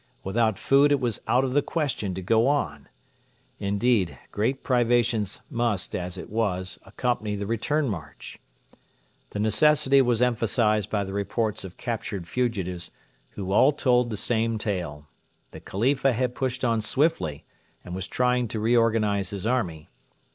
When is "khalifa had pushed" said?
15.59-16.65